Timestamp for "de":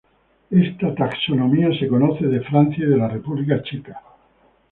2.25-2.41, 2.89-2.97